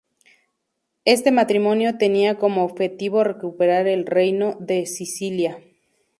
Este 1.05 1.29
matrimonio 1.31 1.99
tenía 1.99 2.39
como 2.39 2.63
objetivo 2.65 3.23
recuperar 3.23 3.85
el 3.85 4.07
Reino 4.07 4.57
de 4.59 4.87
Sicilia. 4.87 5.61